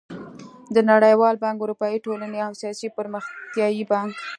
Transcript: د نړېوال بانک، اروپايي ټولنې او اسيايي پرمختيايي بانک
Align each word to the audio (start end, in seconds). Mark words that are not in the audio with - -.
د 0.75 0.75
نړېوال 0.91 1.35
بانک، 1.43 1.57
اروپايي 1.61 1.99
ټولنې 2.05 2.39
او 2.45 2.51
اسيايي 2.55 2.89
پرمختيايي 2.97 3.83
بانک 3.91 4.15